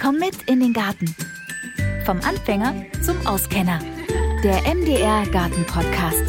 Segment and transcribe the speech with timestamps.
[0.00, 1.14] Komm mit in den Garten.
[2.06, 3.80] Vom Anfänger zum Auskenner.
[4.42, 6.24] Der MDR Garten Podcast.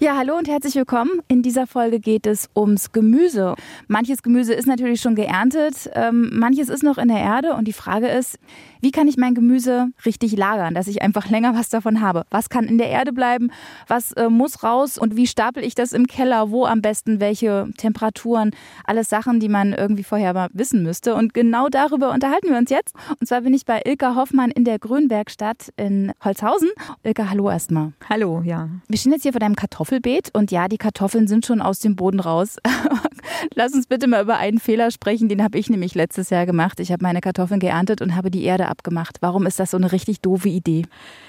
[0.00, 1.20] Ja, hallo und herzlich willkommen.
[1.28, 3.54] In dieser Folge geht es ums Gemüse.
[3.86, 7.72] Manches Gemüse ist natürlich schon geerntet, ähm, manches ist noch in der Erde und die
[7.72, 8.40] Frage ist,
[8.84, 12.26] wie kann ich mein Gemüse richtig lagern, dass ich einfach länger was davon habe?
[12.30, 13.50] Was kann in der Erde bleiben?
[13.88, 14.98] Was äh, muss raus?
[14.98, 16.50] Und wie stapel ich das im Keller?
[16.50, 17.18] Wo am besten?
[17.18, 18.50] Welche Temperaturen?
[18.84, 21.14] Alles Sachen, die man irgendwie vorher mal wissen müsste.
[21.14, 22.94] Und genau darüber unterhalten wir uns jetzt.
[23.18, 26.68] Und zwar bin ich bei Ilka Hoffmann in der Grünwerkstatt in Holzhausen.
[27.04, 27.94] Ilka, hallo erstmal.
[28.10, 28.68] Hallo, ja.
[28.88, 31.96] Wir stehen jetzt hier vor deinem Kartoffelbeet und ja, die Kartoffeln sind schon aus dem
[31.96, 32.58] Boden raus.
[33.54, 36.80] Lass uns bitte mal über einen Fehler sprechen, den habe ich nämlich letztes Jahr gemacht.
[36.80, 39.18] Ich habe meine Kartoffeln geerntet und habe die Erde abgemacht.
[39.20, 40.84] Warum ist das so eine richtig doofe Idee?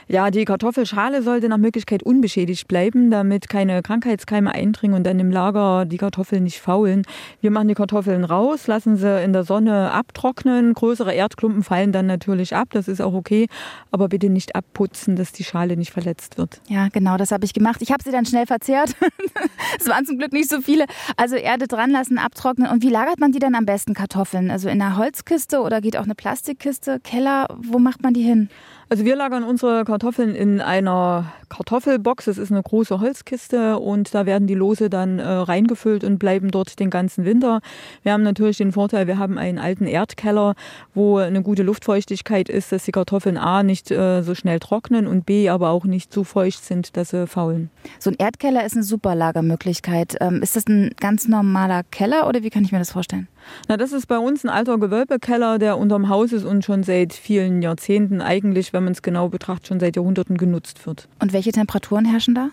[0.07, 5.31] Ja, die Kartoffelschale sollte nach Möglichkeit unbeschädigt bleiben, damit keine Krankheitskeime eindringen und dann im
[5.31, 7.03] Lager die Kartoffeln nicht faulen.
[7.41, 10.73] Wir machen die Kartoffeln raus, lassen sie in der Sonne abtrocknen.
[10.73, 13.47] Größere Erdklumpen fallen dann natürlich ab, das ist auch okay,
[13.91, 16.61] aber bitte nicht abputzen, dass die Schale nicht verletzt wird.
[16.67, 17.81] Ja, genau, das habe ich gemacht.
[17.81, 18.95] Ich habe sie dann schnell verzehrt.
[19.79, 20.85] es waren zum Glück nicht so viele.
[21.17, 22.69] Also Erde dran lassen, abtrocknen.
[22.69, 24.51] Und wie lagert man die dann am besten Kartoffeln?
[24.51, 27.47] Also in einer Holzkiste oder geht auch eine Plastikkiste, Keller?
[27.57, 28.49] Wo macht man die hin?
[28.87, 32.25] Also wir lagern unsere Kartoffeln in einer Kartoffelbox.
[32.25, 36.51] Das ist eine große Holzkiste und da werden die Lose dann äh, reingefüllt und bleiben
[36.51, 37.61] dort den ganzen Winter.
[38.03, 40.53] Wir haben natürlich den Vorteil, wir haben einen alten Erdkeller,
[40.93, 45.25] wo eine gute Luftfeuchtigkeit ist, dass die Kartoffeln A nicht äh, so schnell trocknen und
[45.25, 47.71] B aber auch nicht zu feucht sind, dass sie faulen.
[47.99, 50.15] So ein Erdkeller ist eine super Lagermöglichkeit.
[50.21, 53.27] Ähm, ist das ein ganz normaler Keller oder wie kann ich mir das vorstellen?
[53.67, 57.13] Na, das ist bei uns ein alter Gewölbekeller, der unterm Haus ist und schon seit
[57.13, 61.07] vielen Jahrzehnten eigentlich, wenn man es genau betrachtet, schon seit Jahrhunderten genutzt wird.
[61.19, 62.49] Und welche Temperaturen herrschen da?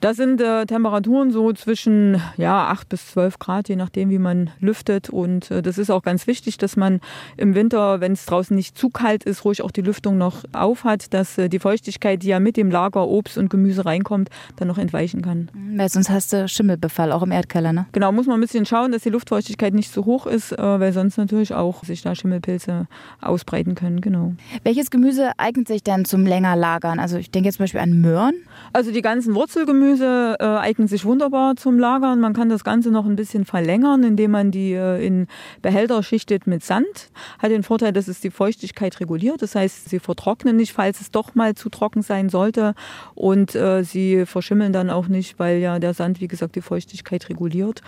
[0.00, 4.50] Da sind äh, Temperaturen so zwischen ja, 8 bis 12 Grad, je nachdem, wie man
[4.60, 5.08] lüftet.
[5.08, 7.00] Und äh, das ist auch ganz wichtig, dass man
[7.38, 10.84] im Winter, wenn es draußen nicht zu kalt ist, ruhig auch die Lüftung noch auf
[10.84, 14.68] hat, dass äh, die Feuchtigkeit, die ja mit dem Lager Obst und Gemüse reinkommt, dann
[14.68, 15.50] noch entweichen kann.
[15.54, 17.86] Mhm, weil sonst hast du Schimmelbefall, auch im Erdkeller, ne?
[17.92, 20.92] Genau, muss man ein bisschen schauen, dass die Luftfeuchtigkeit nicht zu hoch ist, äh, weil
[20.92, 22.86] sonst natürlich auch sich da Schimmelpilze
[23.22, 24.02] ausbreiten können.
[24.02, 24.34] Genau.
[24.62, 26.98] Welches Gemüse eignet sich denn zum länger Lagern?
[26.98, 28.34] Also ich denke jetzt zum Beispiel an Möhren.
[28.74, 32.18] Also die ganzen Wurzelgemüse Gemüse äh, eignen sich wunderbar zum Lagern.
[32.18, 35.28] Man kann das Ganze noch ein bisschen verlängern, indem man die äh, in
[35.62, 37.10] Behälter schichtet mit Sand.
[37.38, 39.42] Hat den Vorteil, dass es die Feuchtigkeit reguliert.
[39.42, 42.74] Das heißt, sie vertrocknen nicht, falls es doch mal zu trocken sein sollte.
[43.14, 47.28] Und äh, sie verschimmeln dann auch nicht, weil ja der Sand, wie gesagt, die Feuchtigkeit
[47.28, 47.82] reguliert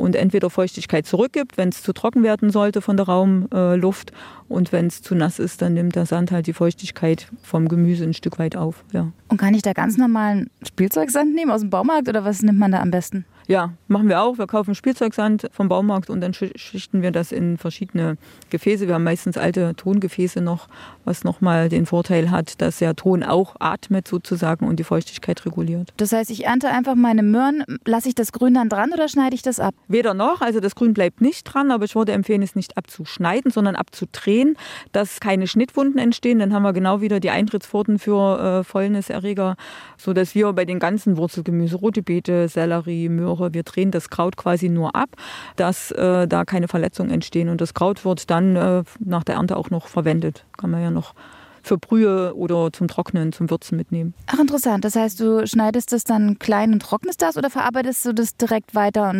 [0.00, 4.12] und entweder Feuchtigkeit zurückgibt, wenn es zu trocken werden sollte von der Raumluft
[4.48, 8.04] und wenn es zu nass ist, dann nimmt der Sand halt die Feuchtigkeit vom Gemüse
[8.04, 8.84] ein Stück weit auf.
[8.92, 9.12] Ja.
[9.28, 12.72] Und kann ich da ganz normalen Spielzeugsand nehmen aus dem Baumarkt oder was nimmt man
[12.72, 13.24] da am besten?
[13.50, 14.38] Ja, machen wir auch.
[14.38, 18.16] Wir kaufen Spielzeugsand vom Baumarkt und dann schichten wir das in verschiedene
[18.48, 18.86] Gefäße.
[18.86, 20.68] Wir haben meistens alte Tongefäße noch,
[21.04, 25.92] was nochmal den Vorteil hat, dass der Ton auch atmet sozusagen und die Feuchtigkeit reguliert.
[25.96, 29.34] Das heißt, ich ernte einfach meine Möhren, lasse ich das Grün dann dran oder schneide
[29.34, 29.74] ich das ab?
[29.88, 33.50] Weder noch, also das Grün bleibt nicht dran, aber ich würde empfehlen, es nicht abzuschneiden,
[33.50, 34.56] sondern abzudrehen,
[34.92, 36.38] dass keine Schnittwunden entstehen.
[36.38, 39.56] Dann haben wir genau wieder die Eintrittspforten für äh, Fäulniserreger,
[39.96, 43.54] sodass wir bei den ganzen Wurzelgemüse, rote Beete, Sellerie, Möhre, Woche.
[43.54, 45.10] Wir drehen das Kraut quasi nur ab,
[45.56, 47.48] dass äh, da keine Verletzungen entstehen.
[47.48, 50.44] Und das Kraut wird dann äh, nach der Ernte auch noch verwendet.
[50.56, 51.14] Kann man ja noch
[51.62, 54.14] für Brühe oder zum Trocknen, zum Würzen mitnehmen.
[54.26, 54.84] Ach, interessant.
[54.84, 58.74] Das heißt, du schneidest das dann klein und trocknest das oder verarbeitest du das direkt
[58.74, 59.14] weiter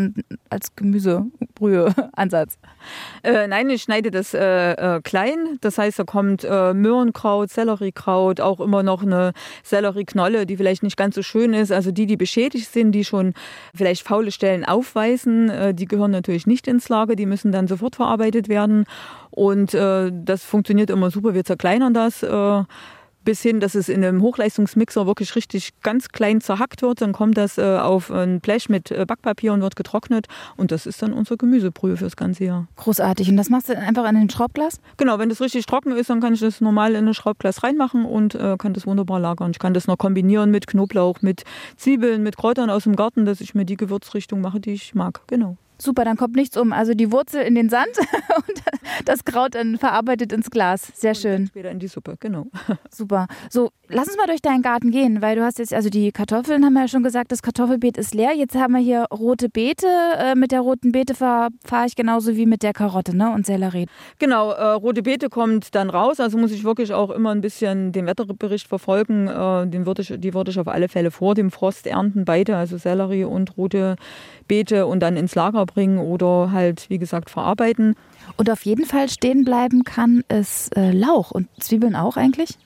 [0.48, 0.74] als
[1.60, 2.58] Gemüsebrühe-Ansatz?
[3.22, 5.58] Äh, nein, ich schneide das äh, äh, klein.
[5.60, 9.32] Das heißt, da kommt äh, Möhrenkraut, Selleriekraut, auch immer noch eine
[9.62, 11.72] Sellerieknolle, die vielleicht nicht ganz so schön ist.
[11.72, 13.34] Also die, die beschädigt sind, die schon
[13.74, 17.16] vielleicht faule Stellen aufweisen, äh, die gehören natürlich nicht ins Lager.
[17.16, 18.84] Die müssen dann sofort verarbeitet werden.
[19.30, 21.34] Und äh, das funktioniert immer super.
[21.34, 22.24] Wir zerkleinern das
[23.24, 27.00] bis hin, dass es in einem Hochleistungsmixer wirklich richtig ganz klein zerhackt wird.
[27.00, 30.26] Dann kommt das äh, auf ein Blech mit äh, Backpapier und wird getrocknet.
[30.56, 32.66] Und das ist dann unsere Gemüsebrühe fürs ganze Jahr.
[32.76, 33.28] Großartig.
[33.28, 34.80] Und das machst du einfach in ein Schraubglas?
[34.96, 38.04] Genau, wenn das richtig trocken ist, dann kann ich das normal in ein Schraubglas reinmachen
[38.04, 39.50] und äh, kann das wunderbar lagern.
[39.50, 41.44] Ich kann das noch kombinieren mit Knoblauch, mit
[41.76, 45.20] Zwiebeln, mit Kräutern aus dem Garten, dass ich mir die Gewürzrichtung mache, die ich mag.
[45.26, 45.56] Genau.
[45.80, 46.72] Super, dann kommt nichts um.
[46.72, 47.96] Also die Wurzel in den Sand
[48.36, 48.62] und
[49.04, 50.92] das Kraut dann verarbeitet ins Glas.
[50.94, 51.46] Sehr schön.
[51.46, 52.46] Später in die Suppe, genau.
[52.90, 53.26] Super.
[53.48, 56.64] So, Lass uns mal durch deinen Garten gehen, weil du hast jetzt, also die Kartoffeln
[56.64, 58.32] haben wir ja schon gesagt, das Kartoffelbeet ist leer.
[58.36, 59.88] Jetzt haben wir hier rote Beete.
[60.16, 63.32] Äh, mit der roten Beete fahre fahr ich genauso wie mit der Karotte ne?
[63.32, 63.86] und Sellerie.
[64.20, 66.20] Genau, äh, rote Beete kommt dann raus.
[66.20, 69.26] Also muss ich wirklich auch immer ein bisschen den Wetterbericht verfolgen.
[69.26, 72.56] Äh, den würde ich, die würde ich auf alle Fälle vor dem Frost ernten, beide,
[72.56, 73.96] also Sellerie und rote
[74.46, 77.96] Beete und dann ins Lager bringen oder halt, wie gesagt, verarbeiten.
[78.36, 82.56] Und auf jeden Fall stehen bleiben kann es äh, Lauch und Zwiebeln auch eigentlich?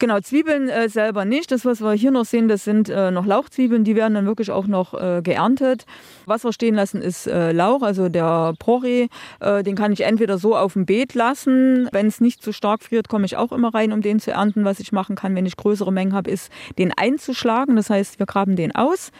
[0.00, 1.50] Genau, Zwiebeln äh, selber nicht.
[1.50, 3.82] Das, was wir hier noch sehen, das sind äh, noch Lauchzwiebeln.
[3.82, 5.86] Die werden dann wirklich auch noch äh, geerntet.
[6.24, 9.08] Was wir stehen lassen, ist äh, Lauch, also der Porree.
[9.40, 11.88] Äh, den kann ich entweder so auf dem Beet lassen.
[11.90, 14.64] Wenn es nicht zu stark friert, komme ich auch immer rein, um den zu ernten.
[14.64, 17.74] Was ich machen kann, wenn ich größere Mengen habe, ist, den einzuschlagen.
[17.74, 19.10] Das heißt, wir graben den aus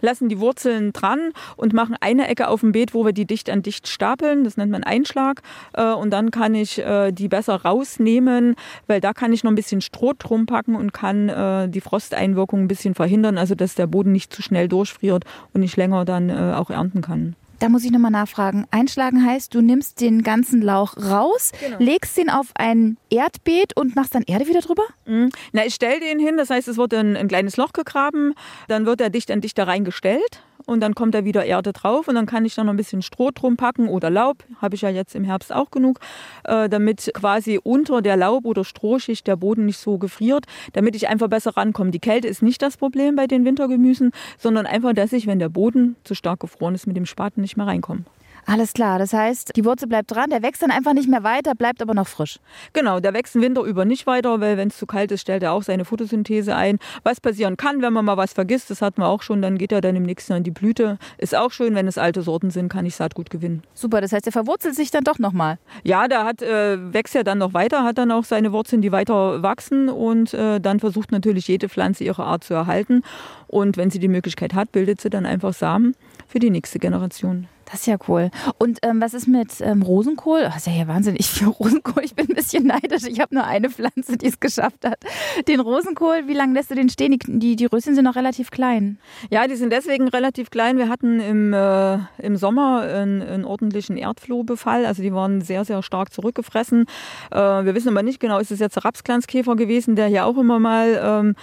[0.00, 3.50] lassen die Wurzeln dran und machen eine Ecke auf dem Beet, wo wir die dicht
[3.50, 4.44] an dicht stapeln.
[4.44, 5.42] Das nennt man Einschlag.
[5.72, 8.56] Äh, und dann kann ich äh, die besser rausnehmen,
[8.86, 12.62] weil da kann ich noch ein bisschen Stroh drum packen und kann äh, die Frosteinwirkung
[12.62, 16.30] ein bisschen verhindern, also dass der Boden nicht zu schnell durchfriert und ich länger dann
[16.30, 17.36] auch ernten kann.
[17.58, 18.66] Da muss ich nochmal nachfragen.
[18.70, 21.76] Einschlagen heißt, du nimmst den ganzen Lauch raus, genau.
[21.78, 24.84] legst ihn auf ein Erdbeet und machst dann Erde wieder drüber?
[25.06, 25.30] Mhm.
[25.52, 28.34] Na, ich stelle den hin, das heißt, es wird ein, ein kleines Loch gegraben,
[28.68, 32.08] dann wird er dicht an dicht da reingestellt und dann kommt da wieder Erde drauf
[32.08, 34.82] und dann kann ich da noch ein bisschen Stroh drum packen oder Laub, habe ich
[34.82, 36.00] ja jetzt im Herbst auch genug,
[36.44, 41.08] äh, damit quasi unter der Laub- oder Strohschicht der Boden nicht so gefriert, damit ich
[41.08, 41.90] einfach besser rankomme.
[41.90, 45.48] Die Kälte ist nicht das Problem bei den Wintergemüsen, sondern einfach, dass ich, wenn der
[45.48, 48.04] Boden zu stark gefroren ist, mit dem Spaten nicht mehr reinkomme.
[48.46, 51.54] Alles klar, das heißt, die Wurzel bleibt dran, der wächst dann einfach nicht mehr weiter,
[51.54, 52.38] bleibt aber noch frisch.
[52.74, 55.42] Genau, der wächst den Winter über nicht weiter, weil wenn es zu kalt ist, stellt
[55.42, 56.78] er auch seine Photosynthese ein.
[57.04, 59.72] Was passieren kann, wenn man mal was vergisst, das hatten wir auch schon, dann geht
[59.72, 60.98] er dann im nächsten Jahr in die Blüte.
[61.16, 63.62] Ist auch schön, wenn es alte Sorten sind, kann ich Saatgut gewinnen.
[63.72, 65.58] Super, das heißt, er verwurzelt sich dann doch nochmal.
[65.82, 68.92] Ja, der hat, äh, wächst ja dann noch weiter, hat dann auch seine Wurzeln, die
[68.92, 73.02] weiter wachsen und äh, dann versucht natürlich jede Pflanze ihre Art zu erhalten.
[73.46, 75.94] Und wenn sie die Möglichkeit hat, bildet sie dann einfach Samen
[76.28, 77.48] für die nächste Generation.
[77.64, 78.30] Das ist ja cool.
[78.58, 80.42] Und ähm, was ist mit ähm, Rosenkohl?
[80.42, 82.04] Das ist ja hier wahnsinnig viel Rosenkohl.
[82.04, 83.04] Ich bin ein bisschen neidisch.
[83.04, 84.98] Ich habe nur eine Pflanze, die es geschafft hat.
[85.48, 87.12] Den Rosenkohl, wie lange lässt du den stehen?
[87.12, 88.98] Die, die, die Röschen sind noch relativ klein.
[89.30, 90.76] Ja, die sind deswegen relativ klein.
[90.76, 94.86] Wir hatten im, äh, im Sommer einen, einen ordentlichen Erdflohbefall.
[94.86, 96.86] Also die waren sehr, sehr stark zurückgefressen.
[97.30, 100.36] Äh, wir wissen aber nicht genau, ist es jetzt der Rapsglanzkäfer gewesen, der hier auch
[100.36, 101.00] immer mal...
[101.02, 101.34] Ähm,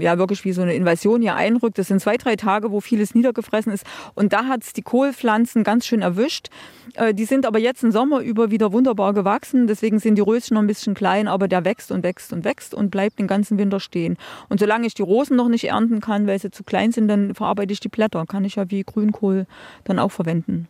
[0.00, 1.78] ja wirklich wie so eine Invasion hier einrückt.
[1.78, 3.84] Das sind zwei, drei Tage, wo vieles niedergefressen ist.
[4.14, 6.48] Und da hat es die Kohlpflanzen ganz schön erwischt.
[6.94, 9.66] Äh, die sind aber jetzt im Sommer über wieder wunderbar gewachsen.
[9.66, 12.74] Deswegen sind die Röschen noch ein bisschen klein, aber der wächst und wächst und wächst
[12.74, 14.16] und bleibt den ganzen Winter stehen.
[14.48, 17.34] Und solange ich die Rosen noch nicht ernten kann, weil sie zu klein sind, dann
[17.34, 18.24] verarbeite ich die Blätter.
[18.26, 19.46] Kann ich ja wie Grünkohl
[19.84, 20.68] dann auch verwenden.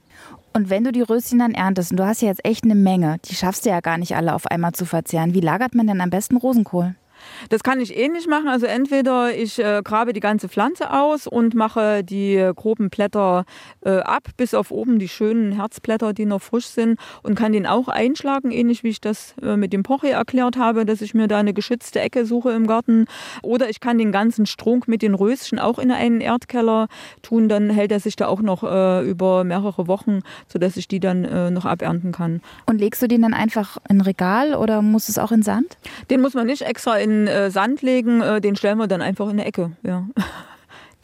[0.52, 3.18] Und wenn du die Röschen dann erntest, und du hast ja jetzt echt eine Menge,
[3.26, 6.00] die schaffst du ja gar nicht alle auf einmal zu verzehren, wie lagert man denn
[6.00, 6.94] am besten Rosenkohl?
[7.48, 8.48] Das kann ich ähnlich machen.
[8.48, 13.44] Also entweder ich äh, grabe die ganze Pflanze aus und mache die groben Blätter
[13.84, 17.66] äh, ab, bis auf oben die schönen Herzblätter, die noch frisch sind und kann den
[17.66, 21.28] auch einschlagen, ähnlich wie ich das äh, mit dem Poche erklärt habe, dass ich mir
[21.28, 23.06] da eine geschützte Ecke suche im Garten.
[23.42, 26.88] Oder ich kann den ganzen Strunk mit den Röschen auch in einen Erdkeller
[27.22, 31.00] tun, dann hält er sich da auch noch äh, über mehrere Wochen, sodass ich die
[31.00, 32.40] dann äh, noch abernten kann.
[32.66, 35.76] Und legst du den dann einfach in Regal oder muss es auch in Sand?
[36.10, 39.26] Den muss man nicht extra in äh, Sand legen, äh, den stellen wir dann einfach
[39.26, 39.72] in eine Ecke.
[39.82, 40.06] Ja.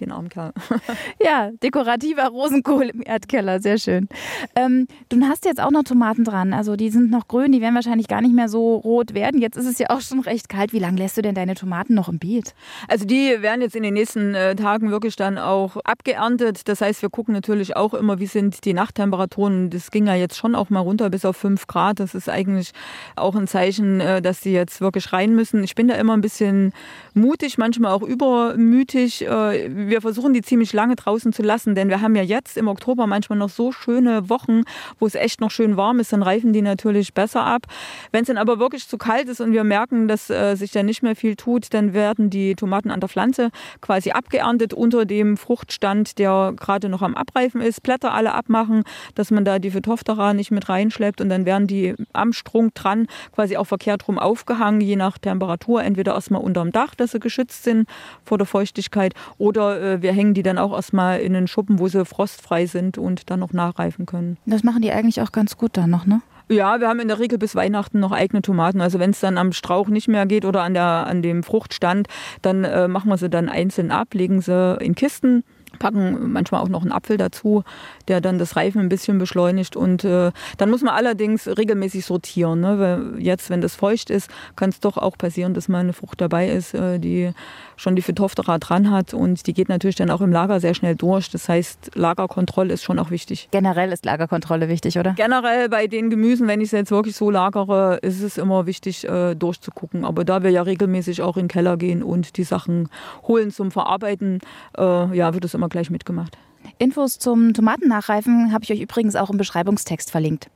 [0.02, 0.52] den armen Kerl.
[1.22, 4.08] ja, dekorativer Rosenkohl im Erdkeller, sehr schön.
[4.54, 7.74] Ähm, du hast jetzt auch noch Tomaten dran, also die sind noch grün, die werden
[7.74, 9.40] wahrscheinlich gar nicht mehr so rot werden.
[9.40, 10.72] Jetzt ist es ja auch schon recht kalt.
[10.72, 12.54] Wie lange lässt du denn deine Tomaten noch im Beet?
[12.88, 16.68] Also die werden jetzt in den nächsten äh, Tagen wirklich dann auch abgeerntet.
[16.68, 19.70] Das heißt, wir gucken natürlich auch immer, wie sind die Nachttemperaturen.
[19.70, 22.00] Das ging ja jetzt schon auch mal runter bis auf 5 Grad.
[22.00, 22.72] Das ist eigentlich
[23.16, 25.62] auch ein Zeichen, äh, dass die jetzt wirklich rein müssen.
[25.62, 26.72] Ich bin da immer ein bisschen
[27.14, 29.26] mutig, manchmal auch übermütig.
[29.26, 32.66] Äh, wir versuchen die ziemlich lange draußen zu lassen, denn wir haben ja jetzt im
[32.66, 34.62] Oktober manchmal noch so schöne Wochen,
[34.98, 37.66] wo es echt noch schön warm ist, dann reifen die natürlich besser ab.
[38.10, 40.82] Wenn es dann aber wirklich zu kalt ist und wir merken, dass äh, sich da
[40.82, 43.50] nicht mehr viel tut, dann werden die Tomaten an der Pflanze
[43.82, 48.84] quasi abgeerntet unter dem Fruchtstand, der gerade noch am Abreifen ist, Blätter alle abmachen,
[49.14, 53.08] dass man da die Phytophthora nicht mit reinschleppt und dann werden die am Strunk dran
[53.32, 57.64] quasi auch verkehrt rum aufgehangen, je nach Temperatur, entweder erstmal unterm Dach, dass sie geschützt
[57.64, 57.86] sind
[58.24, 61.88] vor der Feuchtigkeit oder äh, wir hängen die dann auch erstmal in den Schuppen, wo
[61.88, 64.38] sie frostfrei sind und dann noch nachreifen können.
[64.46, 66.22] Das machen die eigentlich auch ganz gut dann noch, ne?
[66.48, 68.80] Ja, wir haben in der Regel bis Weihnachten noch eigene Tomaten.
[68.80, 72.08] Also wenn es dann am Strauch nicht mehr geht oder an, der, an dem Fruchtstand,
[72.42, 75.44] dann äh, machen wir sie dann einzeln ab, legen sie in Kisten
[75.78, 77.64] packen manchmal auch noch einen Apfel dazu,
[78.08, 79.76] der dann das Reifen ein bisschen beschleunigt.
[79.76, 82.60] Und äh, dann muss man allerdings regelmäßig sortieren.
[82.60, 82.78] Ne?
[82.78, 86.20] Weil jetzt, wenn das feucht ist, kann es doch auch passieren, dass mal eine Frucht
[86.20, 87.32] dabei ist, äh, die
[87.76, 90.94] schon die Phytophthora dran hat und die geht natürlich dann auch im Lager sehr schnell
[90.94, 91.30] durch.
[91.30, 93.48] Das heißt, Lagerkontrolle ist schon auch wichtig.
[93.50, 95.12] Generell ist Lagerkontrolle wichtig, oder?
[95.12, 99.08] Generell bei den Gemüsen, wenn ich es jetzt wirklich so lagere, ist es immer wichtig
[99.08, 100.04] äh, durchzugucken.
[100.04, 102.88] Aber da wir ja regelmäßig auch in den Keller gehen und die Sachen
[103.26, 104.38] holen zum Verarbeiten,
[104.78, 106.36] äh, ja, wird es immer gleich mitgemacht.
[106.78, 110.50] Infos zum Tomatennachreifen habe ich euch übrigens auch im Beschreibungstext verlinkt.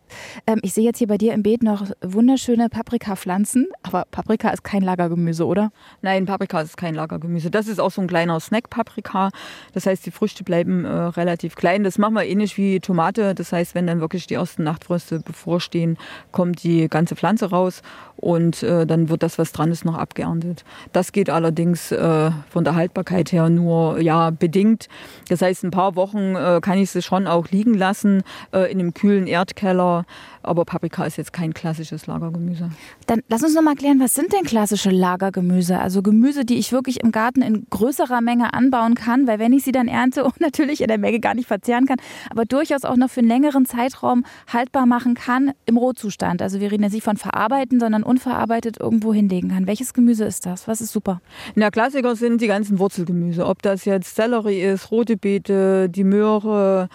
[0.47, 4.63] Ähm, ich sehe jetzt hier bei dir im Beet noch wunderschöne Paprikapflanzen, aber Paprika ist
[4.63, 5.71] kein Lagergemüse, oder?
[6.03, 7.51] Nein, Paprika ist kein Lagergemüse.
[7.51, 9.31] Das ist auch so ein kleiner Snack-Paprika.
[9.73, 11.85] Das heißt, die Früchte bleiben äh, relativ klein.
[11.85, 13.35] Das machen wir ähnlich wie Tomate.
[13.35, 15.99] Das heißt, wenn dann wirklich die ersten Nachtfröste bevorstehen,
[16.33, 17.83] kommt die ganze Pflanze raus
[18.17, 20.65] und äh, dann wird das, was dran ist, noch abgeerntet.
[20.93, 24.89] Das geht allerdings äh, von der Haltbarkeit her nur ja bedingt.
[25.29, 28.81] Das heißt, ein paar Wochen äh, kann ich sie schon auch liegen lassen äh, in
[28.81, 30.05] einem kühlen Erdkeller
[30.47, 32.71] aber Paprika ist jetzt kein klassisches Lagergemüse.
[33.07, 35.79] Dann lass uns noch mal klären, was sind denn klassische Lagergemüse?
[35.79, 39.65] Also Gemüse, die ich wirklich im Garten in größerer Menge anbauen kann, weil wenn ich
[39.65, 41.99] sie dann ernte und natürlich in der Menge gar nicht verzehren kann,
[42.31, 46.41] aber durchaus auch noch für einen längeren Zeitraum haltbar machen kann im Rohzustand.
[46.43, 49.67] Also wir reden jetzt nicht von verarbeiten, sondern unverarbeitet irgendwo hinlegen kann.
[49.67, 50.69] Welches Gemüse ist das?
[50.69, 51.21] Was ist super?
[51.55, 53.47] Na, Klassiker sind die ganzen Wurzelgemüse.
[53.47, 56.89] Ob das jetzt Sellerie ist, rote Beete, die Möhre,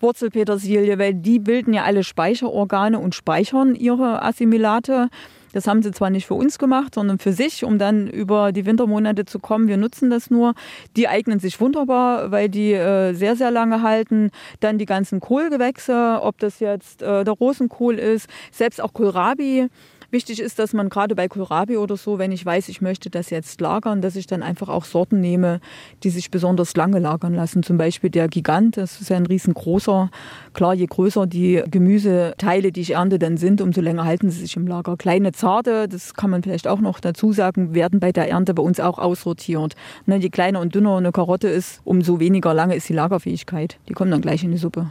[0.00, 5.08] Wurzelpetersilie, weil die bilden ja alle Speicherorgane und speichern ihre Assimilate.
[5.52, 8.66] Das haben sie zwar nicht für uns gemacht, sondern für sich, um dann über die
[8.66, 9.66] Wintermonate zu kommen.
[9.66, 10.54] Wir nutzen das nur.
[10.96, 14.30] Die eignen sich wunderbar, weil die äh, sehr, sehr lange halten.
[14.60, 19.68] Dann die ganzen Kohlgewächse, ob das jetzt äh, der Rosenkohl ist, selbst auch Kohlrabi
[20.10, 23.30] Wichtig ist, dass man gerade bei Kohlrabi oder so, wenn ich weiß, ich möchte das
[23.30, 25.60] jetzt lagern, dass ich dann einfach auch Sorten nehme,
[26.02, 27.62] die sich besonders lange lagern lassen.
[27.62, 30.10] Zum Beispiel der Gigant, das ist ja ein riesengroßer.
[30.52, 34.56] Klar, je größer die Gemüseteile, die ich ernte, dann sind, umso länger halten sie sich
[34.56, 34.96] im Lager.
[34.96, 38.62] Kleine Zarte, das kann man vielleicht auch noch dazu sagen, werden bei der Ernte bei
[38.62, 39.76] uns auch aussortiert.
[40.06, 43.78] Ne, je kleiner und dünner eine Karotte ist, umso weniger lange ist die Lagerfähigkeit.
[43.88, 44.90] Die kommen dann gleich in die Suppe.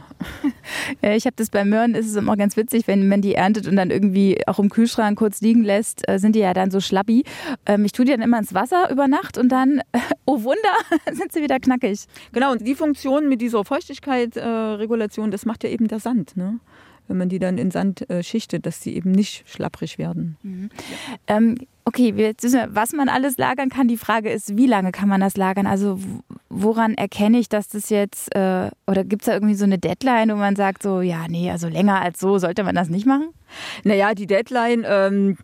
[1.02, 3.76] ich habe das bei Möhren, ist es immer ganz witzig, wenn man die erntet und
[3.76, 6.80] dann irgendwie auch im Kühlschrank man kurz liegen lässt, äh, sind die ja dann so
[6.80, 7.24] schlappi.
[7.66, 9.80] Ähm, ich tue die dann immer ins Wasser über Nacht und dann,
[10.24, 10.76] oh Wunder,
[11.12, 12.04] sind sie wieder knackig.
[12.32, 16.36] Genau, und die Funktion mit dieser Feuchtigkeitsregulation, äh, das macht ja eben der Sand.
[16.36, 16.60] Ne?
[17.08, 20.36] wenn man die dann in Sand äh, schichtet, dass die eben nicht schlapprig werden.
[20.44, 20.70] Mhm.
[21.26, 21.36] Ja.
[21.36, 23.88] Ähm, okay, jetzt wissen wir, was man alles lagern kann.
[23.88, 25.66] Die Frage ist, wie lange kann man das lagern?
[25.66, 25.98] Also
[26.48, 30.30] woran erkenne ich, dass das jetzt, äh, oder gibt es da irgendwie so eine Deadline,
[30.30, 33.30] wo man sagt, so, ja, nee, also länger als so sollte man das nicht machen?
[33.84, 35.36] Naja, die Deadline, ähm,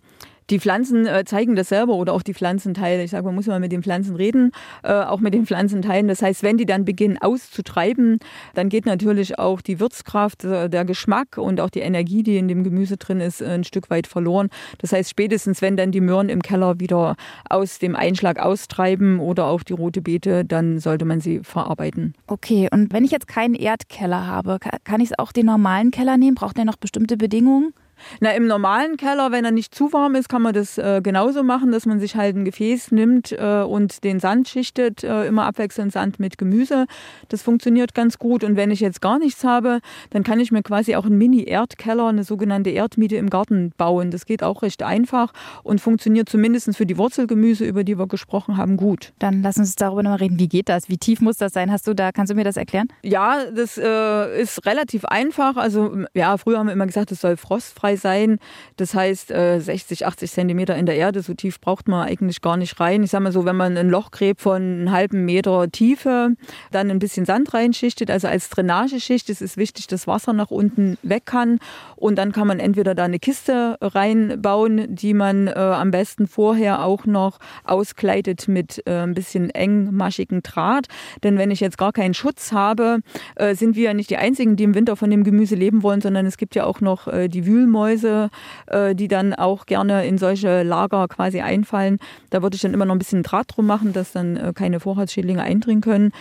[0.51, 3.03] die Pflanzen äh, zeigen das selber oder auch die Pflanzenteile.
[3.03, 6.09] Ich sage, man muss mal mit den Pflanzen reden, äh, auch mit den Pflanzenteilen.
[6.09, 8.19] Das heißt, wenn die dann beginnen auszutreiben,
[8.55, 12.49] dann geht natürlich auch die Würzkraft, äh, der Geschmack und auch die Energie, die in
[12.49, 14.49] dem Gemüse drin ist, ein Stück weit verloren.
[14.79, 17.17] Das heißt, spätestens wenn dann die Möhren im Keller wieder
[17.49, 22.15] aus dem Einschlag austreiben oder auch die rote Beete, dann sollte man sie verarbeiten.
[22.27, 26.17] Okay, und wenn ich jetzt keinen Erdkeller habe, kann ich es auch den normalen Keller
[26.17, 26.35] nehmen?
[26.35, 27.73] Braucht der noch bestimmte Bedingungen?
[28.21, 31.43] Na, im normalen Keller, wenn er nicht zu warm ist, kann man das äh, genauso
[31.43, 35.45] machen, dass man sich halt ein Gefäß nimmt äh, und den Sand schichtet, äh, immer
[35.45, 36.87] abwechselnd Sand mit Gemüse.
[37.29, 38.45] Das funktioniert ganz gut.
[38.45, 42.07] Und wenn ich jetzt gar nichts habe, dann kann ich mir quasi auch einen Mini-Erdkeller,
[42.09, 44.11] eine sogenannte Erdmiete im Garten bauen.
[44.11, 48.57] Das geht auch recht einfach und funktioniert zumindest für die Wurzelgemüse, über die wir gesprochen
[48.57, 49.13] haben, gut.
[49.19, 50.39] Dann lass uns darüber nochmal reden.
[50.39, 50.89] Wie geht das?
[50.89, 51.71] Wie tief muss das sein?
[51.71, 52.89] Hast du da, kannst du mir das erklären?
[53.03, 55.57] Ja, das äh, ist relativ einfach.
[55.57, 58.39] Also, ja, früher haben wir immer gesagt, es soll frostfrei frei sein.
[58.77, 62.57] Das heißt, 60, äh, 80 Zentimeter in der Erde, so tief braucht man eigentlich gar
[62.57, 63.03] nicht rein.
[63.03, 66.33] Ich sage mal so, wenn man ein Loch gräbt von einem halben Meter Tiefe,
[66.73, 70.99] dann ein bisschen Sand reinschichtet, also als Drainageschicht, es ist wichtig, dass Wasser nach unten
[71.03, 71.59] weg kann.
[71.95, 76.85] Und dann kann man entweder da eine Kiste reinbauen, die man äh, am besten vorher
[76.85, 80.89] auch noch auskleidet mit äh, ein bisschen engmaschigen Draht.
[81.23, 82.99] Denn wenn ich jetzt gar keinen Schutz habe,
[83.37, 86.01] äh, sind wir ja nicht die Einzigen, die im Winter von dem Gemüse leben wollen,
[86.01, 88.31] sondern es gibt ja auch noch äh, die Wühlmäuse Mäuse,
[88.67, 91.99] äh, die dann auch gerne in solche Lager quasi einfallen.
[92.31, 94.81] Da würde ich dann immer noch ein bisschen Draht drum machen, dass dann äh, keine
[94.81, 96.13] Vorratsschädlinge eindringen können.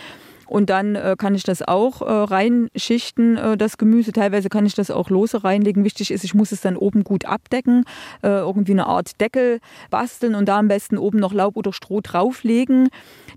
[0.46, 4.12] Und dann äh, kann ich das auch äh, reinschichten, äh, das Gemüse.
[4.12, 5.84] Teilweise kann ich das auch lose reinlegen.
[5.84, 7.84] Wichtig ist, ich muss es dann oben gut abdecken,
[8.22, 9.60] äh, irgendwie eine Art Deckel
[9.90, 12.88] basteln und da am besten oben noch Laub oder Stroh drauflegen.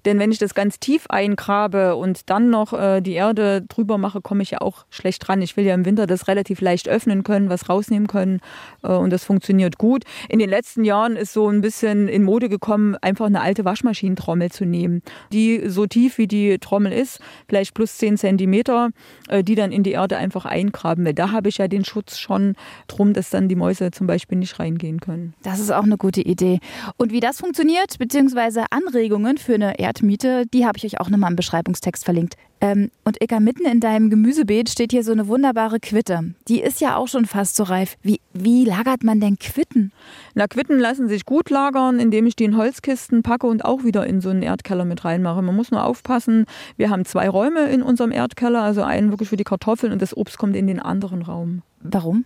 [0.06, 4.22] Denn wenn ich das ganz tief eingrabe und dann noch äh, die Erde drüber mache,
[4.22, 5.42] komme ich ja auch schlecht dran.
[5.42, 8.40] Ich will ja im Winter das relativ leicht öffnen können, was rausnehmen können
[8.84, 10.04] äh, und das funktioniert gut.
[10.30, 14.52] In den letzten Jahren ist so ein bisschen in Mode gekommen, einfach eine alte Waschmaschinentrommel
[14.52, 15.02] zu nehmen,
[15.34, 16.99] die so tief wie die Trommel ist,
[17.48, 18.90] vielleicht plus 10 Zentimeter,
[19.28, 21.06] äh, die dann in die Erde einfach eingraben.
[21.06, 22.56] Weil da habe ich ja den Schutz schon
[22.88, 25.34] drum, dass dann die Mäuse zum Beispiel nicht reingehen können.
[25.44, 26.60] Das ist auch eine gute Idee.
[26.98, 31.32] Und wie das funktioniert, beziehungsweise Anregungen für eine Erdmiete, die habe ich euch auch nochmal
[31.32, 32.36] im Beschreibungstext verlinkt.
[32.62, 36.34] Ähm, und Ika, mitten in deinem Gemüsebeet steht hier so eine wunderbare Quitte.
[36.48, 37.96] Die ist ja auch schon fast so reif.
[38.02, 39.94] Wie, wie lagert man denn Quitten?
[40.36, 44.06] Na, Quitten lassen sich gut lagern, indem ich die in Holzkisten packe und auch wieder
[44.06, 45.42] in so einen Erdkeller mit reinmache.
[45.42, 49.38] Man muss nur aufpassen, wir haben zwei Räume in unserem Erdkeller, also einen wirklich für
[49.38, 51.62] die Kartoffeln und das Obst kommt in den anderen Raum.
[51.82, 52.26] Warum?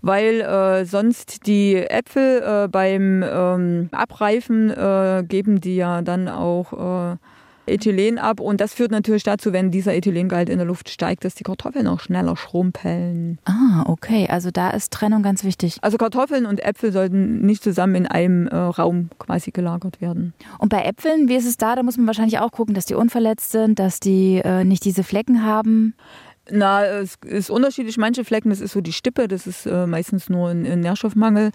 [0.00, 7.12] Weil äh, sonst die Äpfel äh, beim ähm, Abreifen äh, geben die ja dann auch
[7.12, 7.16] äh,
[7.66, 11.34] Ethylen ab und das führt natürlich dazu, wenn dieser Ethylengehalt in der Luft steigt, dass
[11.34, 13.38] die Kartoffeln auch schneller schrumpeln.
[13.44, 15.78] Ah, okay, also da ist Trennung ganz wichtig.
[15.82, 20.34] Also Kartoffeln und Äpfel sollten nicht zusammen in einem äh, Raum quasi gelagert werden.
[20.58, 21.76] Und bei Äpfeln, wie ist es da?
[21.76, 25.04] Da muss man wahrscheinlich auch gucken, dass die unverletzt sind, dass die äh, nicht diese
[25.04, 25.94] Flecken haben.
[26.50, 27.96] Na, es ist unterschiedlich.
[27.98, 31.52] Manche Flecken, das ist so die Stippe, das ist äh, meistens nur ein, ein Nährstoffmangel.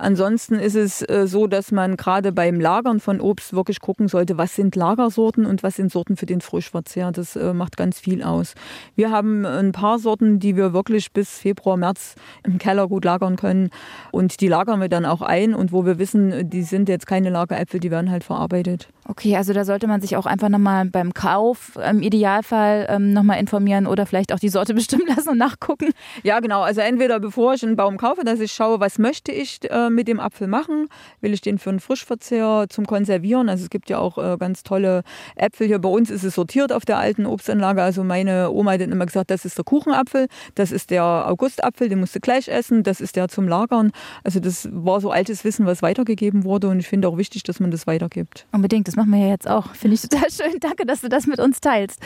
[0.00, 4.38] Ansonsten ist es äh, so, dass man gerade beim Lagern von Obst wirklich gucken sollte,
[4.38, 7.12] was sind Lagersorten und was sind Sorten für den Frischverzehr.
[7.12, 8.54] Das äh, macht ganz viel aus.
[8.96, 12.14] Wir haben ein paar Sorten, die wir wirklich bis Februar, März
[12.44, 13.68] im Keller gut lagern können.
[14.10, 15.54] Und die lagern wir dann auch ein.
[15.54, 18.88] Und wo wir wissen, die sind jetzt keine Lageräpfel, die werden halt verarbeitet.
[19.06, 23.40] Okay, also da sollte man sich auch einfach nochmal beim Kauf im Idealfall ähm, nochmal
[23.40, 25.90] informieren oder vielleicht auch die Sorte bestimmen lassen und nachgucken.
[26.22, 26.62] Ja, genau.
[26.62, 29.58] Also entweder bevor ich einen Baum kaufe, dass ich schaue, was möchte ich
[29.90, 30.88] äh, mit dem Apfel machen?
[31.20, 33.48] Will ich den für einen Frischverzehr zum Konservieren?
[33.48, 35.02] Also es gibt ja auch äh, ganz tolle
[35.36, 35.66] Äpfel.
[35.66, 37.82] Hier bei uns ist es sortiert auf der alten Obstanlage.
[37.82, 42.00] Also meine Oma hat immer gesagt, das ist der Kuchenapfel, das ist der Augustapfel, den
[42.00, 43.92] musst du gleich essen, das ist der zum Lagern.
[44.24, 47.60] Also das war so altes Wissen, was weitergegeben wurde und ich finde auch wichtig, dass
[47.60, 48.46] man das weitergibt.
[48.52, 49.74] Unbedingt, das machen wir ja jetzt auch.
[49.74, 50.58] Finde ich total schön.
[50.60, 52.00] Danke, dass du das mit uns teilst.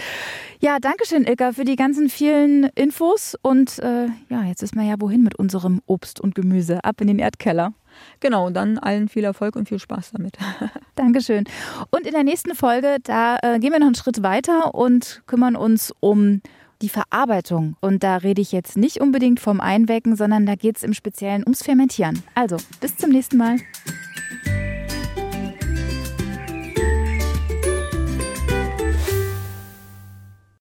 [0.61, 4.87] Ja, danke schön, Ilka, für die ganzen vielen Infos und äh, ja, jetzt wissen wir
[4.87, 6.83] ja, wohin mit unserem Obst und Gemüse.
[6.85, 7.74] Ab in den Erdkeller.
[8.21, 10.37] Genau, und dann allen viel Erfolg und viel Spaß damit.
[10.95, 11.45] Dankeschön.
[11.91, 15.57] Und in der nächsten Folge, da äh, gehen wir noch einen Schritt weiter und kümmern
[15.57, 16.41] uns um
[16.83, 17.77] die Verarbeitung.
[17.81, 21.43] Und da rede ich jetzt nicht unbedingt vom Einwecken, sondern da geht es im Speziellen
[21.43, 22.23] ums Fermentieren.
[22.35, 23.57] Also, bis zum nächsten Mal.